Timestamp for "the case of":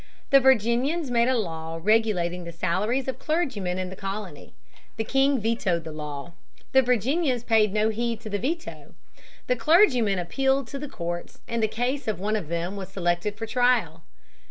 11.61-12.19